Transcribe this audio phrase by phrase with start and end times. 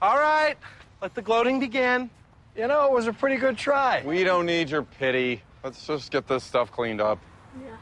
[0.00, 0.56] All right,
[1.02, 2.08] let the gloating begin.
[2.56, 4.02] You know, it was a pretty good try.
[4.04, 5.42] We don't need your pity.
[5.62, 7.18] Let's just get this stuff cleaned up.
[7.62, 7.76] Yeah.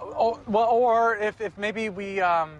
[0.00, 2.54] Oh, well, or if, if maybe we um,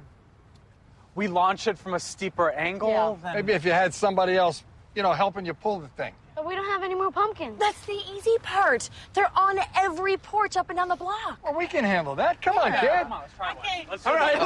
[1.19, 3.17] we launch it from a steeper angle, Yeah.
[3.25, 4.63] then Maybe if you had somebody else,
[4.95, 6.13] you know, helping you pull the thing.
[6.37, 7.59] But we don't have any more pumpkins.
[7.59, 8.89] That's the easy part.
[9.15, 11.41] They're on every porch up and down the block.
[11.43, 12.41] Well, we can handle that.
[12.41, 12.89] Come on, kid.
[13.03, 13.57] come on, let's try one.
[13.67, 13.87] Okay.
[13.91, 14.39] Let's All do it.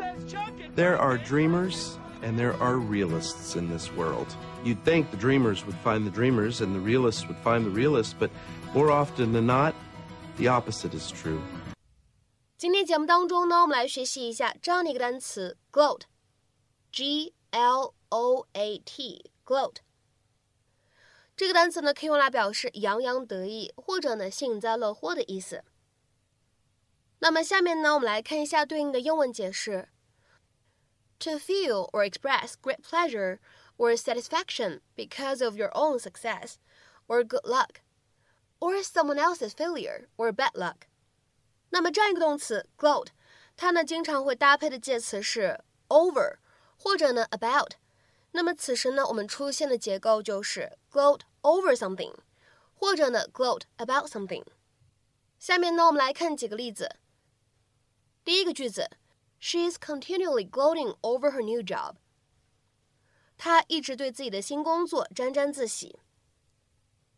[0.00, 0.76] let's do it.
[0.76, 4.34] There are dreamers and there are realists in this world.
[4.64, 8.14] You'd think the dreamers would find the dreamers and the realists would find the realists,
[8.18, 8.30] but
[8.74, 9.74] more often than not,
[10.38, 11.42] the opposite is true.
[12.59, 19.77] 今天节目当中呢，我们来学习一下这样的一个单词 gloat，g l o a t，gloat。
[21.35, 25.65] 这个单词呢，可以用来表示洋洋得意或者呢幸灾乐祸的意思。
[27.19, 29.89] 那么下面呢，我们来看一下对应的英文解释：
[31.19, 33.39] to feel or express great pleasure
[33.77, 36.55] or satisfaction because of your own success
[37.07, 37.81] or good luck,
[38.59, 40.87] or someone else's failure or bad luck。
[41.70, 43.08] 那么这样一个动词 gloat，
[43.56, 46.36] 它呢经常会搭配的介词是 over
[46.76, 47.72] 或者呢 about。
[48.32, 52.14] 那么此时呢，我们出现的结构就是 gloat over something，
[52.74, 54.44] 或者呢 gloat about something。
[55.38, 56.96] 下面呢，我们来看几个例子。
[58.24, 58.90] 第一个句子
[59.40, 61.96] ，She is continually gloating over her new job。
[63.36, 65.98] 她一直对自己的新工作沾沾自喜。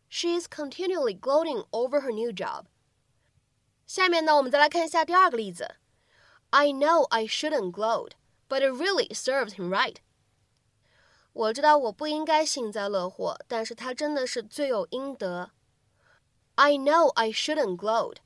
[0.09, 2.65] She is continually gloating over her new job。
[3.86, 5.76] 下面呢，我们再来看一下第二个例子。
[6.50, 8.12] I know I shouldn't gloat,
[8.48, 9.96] but it really serves him right.
[11.32, 15.50] 我知道我不应该幸灾乐祸，但是他真的是罪有应得。
[16.56, 18.16] I know I shouldn't gloat,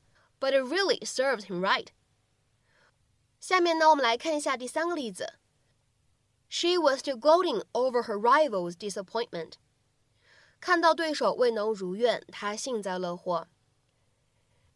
[0.41, 1.89] but it really serves him right.
[3.39, 5.35] 下面呢，我们来看一下第三个例子。
[6.49, 9.55] She was still gloating over her rival's disappointment.
[10.61, 13.49] 看到对手未能如愿，她幸灾乐祸。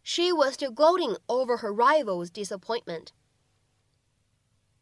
[0.03, 3.09] She was still gloating over her rival's disappointment.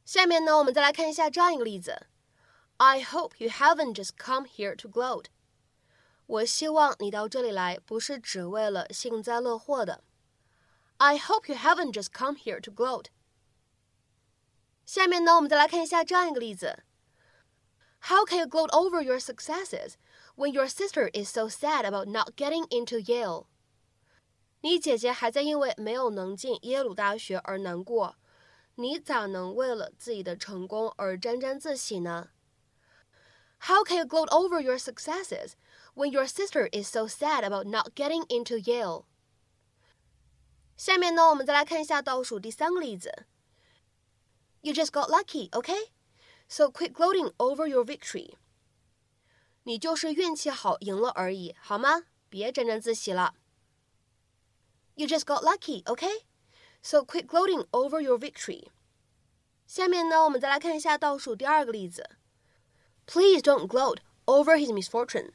[0.05, 2.07] 下面呢，我们再来看一下这样一个例子：
[2.77, 5.27] I hope you haven't just come here to gloat.
[6.27, 10.05] 我希望你到这里来不是只为了幸灾乐祸的。
[10.99, 13.07] I hope you haven't just come here to gloat.
[14.85, 16.85] 下面呢，我们再来看一下这样一个例子：
[18.09, 19.95] How can you gloat over your successes
[20.37, 23.47] when your sister is so sad about not getting into Yale?
[24.62, 28.18] 你姐姐还在因为没有能进耶鲁大学而难过，
[28.76, 32.30] 你咋能为了自己的成功而沾沾自喜呢
[33.62, 35.52] ？How can you gloat over your successes
[35.96, 39.06] when your sister is so sad about not getting into Yale？
[40.76, 43.26] 下面呢，我们再来看一下倒数第三个例子。
[44.62, 45.90] You just got lucky, okay?
[46.50, 48.36] So quit gloating over your victory.
[49.64, 52.04] 你就是运气好赢了而已，好吗？
[52.30, 53.36] 别沾沾自喜了。
[54.99, 56.25] You just got lucky, okay?
[56.83, 58.69] So quit gloating over your victory.
[59.67, 62.11] 下面呢，我们再来看一下倒数第二个例子。
[63.07, 65.33] Please don't gloat over his misfortune.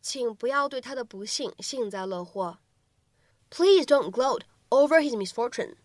[0.00, 2.58] 请不要对他的不幸幸灾乐祸。
[3.50, 5.76] Please don't gloat over his misfortune.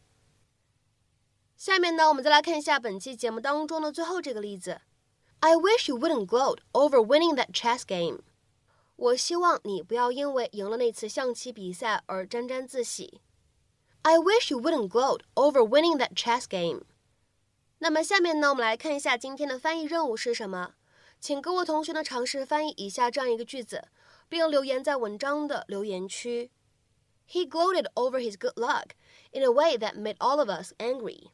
[1.55, 4.81] 下面呢，我们再来看一下本期节目当中的最后这个例子。
[5.39, 8.23] I wish you wouldn't gloat over winning that chess game.
[8.95, 13.21] 我希望你不要因为赢了那次象棋比赛而沾沾自喜。
[14.01, 16.83] I wish you wouldn't gloat over winning that chess game.
[17.79, 20.73] 那么下面呢，我们来看一下今天的翻译任务是什么。
[21.21, 23.87] 请各位同学呢尝试翻译以下这样一个句子，
[24.27, 26.51] 并留言在文章的留言区。
[27.27, 28.91] He gloated over his good luck
[29.31, 31.29] in a way that made all of us angry.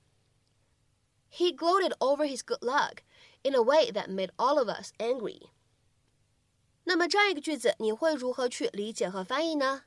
[1.32, 3.04] He gloated over his good luck
[3.44, 5.50] in a way that made all of us angry.
[6.85, 9.83] 那么这样一个句子，你会如何去理解和翻译呢？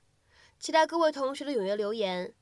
[0.59, 2.33] 期待各位同学的踊跃留言。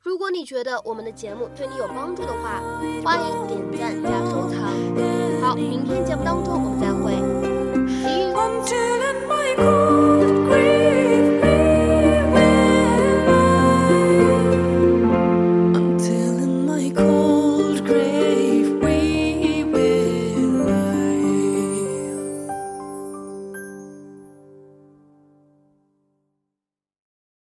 [0.00, 2.62] 如果你觉得我们的节目对你有帮助的话，
[3.04, 4.72] 欢迎点赞加收藏。
[5.42, 7.12] 好，明天节目当中我们再会。
[8.02, 8.95] See you.